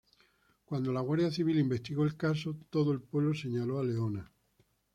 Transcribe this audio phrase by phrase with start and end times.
[0.65, 4.31] Cuando la Guardia Civil investigó del caso, todo el pueblo señaló a Leona.